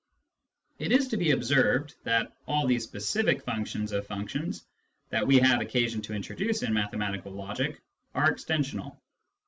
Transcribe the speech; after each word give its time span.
It 0.79 0.91
is 0.91 1.09
to 1.09 1.17
be 1.17 1.29
observed 1.29 1.93
that 2.05 2.35
all 2.47 2.65
the 2.65 2.79
specific 2.79 3.43
functions 3.43 3.91
of 3.91 4.07
functions 4.07 4.65
that 5.09 5.27
we 5.27 5.37
have 5.37 5.61
occasion 5.61 6.01
to 6.01 6.15
introduce 6.15 6.63
in 6.63 6.73
mathematical 6.73 7.31
logic 7.33 7.79
are 8.15 8.31
extensional. 8.33 8.97